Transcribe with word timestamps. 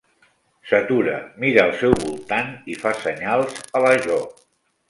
S'atura, 0.69 1.17
mira 1.43 1.65
al 1.67 1.75
seu 1.83 1.93
voltant 2.05 2.51
i 2.75 2.81
fa 2.87 2.97
senyals 3.05 3.63
a 3.81 3.87
la 3.89 3.97
Jo. 4.09 4.21